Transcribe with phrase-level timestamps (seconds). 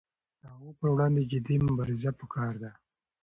[0.39, 2.71] د هغو پر وړاندې جدي مبارزه پکار ده.